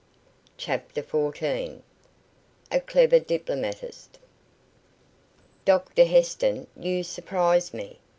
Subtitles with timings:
[0.57, 1.83] CHAPTER FOURTEEN.
[2.71, 4.17] A CLEVER DIPLOMATIST.
[5.63, 7.99] "Doctor Heston, you surprise me.